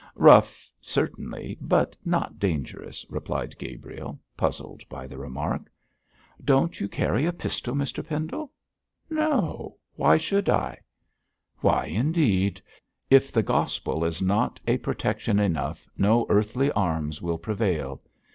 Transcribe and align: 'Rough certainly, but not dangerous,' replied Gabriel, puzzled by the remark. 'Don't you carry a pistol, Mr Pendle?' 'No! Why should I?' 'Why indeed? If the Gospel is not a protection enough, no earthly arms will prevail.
'Rough 0.15 0.67
certainly, 0.81 1.59
but 1.61 1.95
not 2.03 2.39
dangerous,' 2.39 3.05
replied 3.07 3.55
Gabriel, 3.59 4.19
puzzled 4.35 4.81
by 4.89 5.05
the 5.05 5.19
remark. 5.19 5.71
'Don't 6.43 6.79
you 6.79 6.87
carry 6.87 7.27
a 7.27 7.31
pistol, 7.31 7.75
Mr 7.75 8.03
Pendle?' 8.03 8.51
'No! 9.11 9.77
Why 9.93 10.17
should 10.17 10.49
I?' 10.49 10.79
'Why 11.59 11.85
indeed? 11.85 12.59
If 13.11 13.31
the 13.31 13.43
Gospel 13.43 14.03
is 14.03 14.23
not 14.23 14.59
a 14.65 14.79
protection 14.79 15.39
enough, 15.39 15.87
no 15.95 16.25
earthly 16.29 16.71
arms 16.71 17.21
will 17.21 17.37
prevail. 17.37 18.01